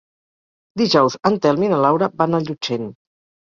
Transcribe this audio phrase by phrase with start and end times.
[0.83, 2.93] Dijous en Telm i na Laura van a Llutxent.